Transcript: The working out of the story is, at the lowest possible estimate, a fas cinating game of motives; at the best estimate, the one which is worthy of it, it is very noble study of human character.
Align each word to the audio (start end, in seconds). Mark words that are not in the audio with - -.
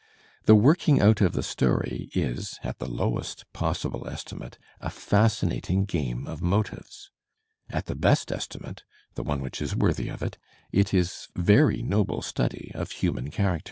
The 0.45 0.55
working 0.55 0.99
out 0.99 1.21
of 1.21 1.33
the 1.33 1.43
story 1.43 2.09
is, 2.15 2.57
at 2.63 2.79
the 2.79 2.89
lowest 2.89 3.45
possible 3.53 4.07
estimate, 4.07 4.57
a 4.79 4.89
fas 4.89 5.35
cinating 5.39 5.85
game 5.85 6.25
of 6.25 6.41
motives; 6.41 7.11
at 7.69 7.85
the 7.85 7.93
best 7.93 8.31
estimate, 8.31 8.81
the 9.13 9.21
one 9.21 9.41
which 9.41 9.61
is 9.61 9.75
worthy 9.75 10.07
of 10.09 10.23
it, 10.23 10.39
it 10.71 10.91
is 10.91 11.27
very 11.35 11.83
noble 11.83 12.23
study 12.23 12.71
of 12.73 12.89
human 12.93 13.29
character. 13.29 13.59